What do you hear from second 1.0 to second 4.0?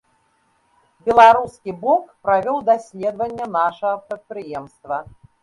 Беларускі бок правёў даследаванне нашага